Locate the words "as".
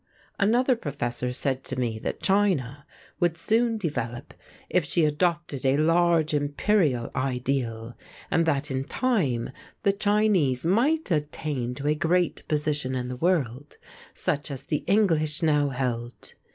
14.49-14.63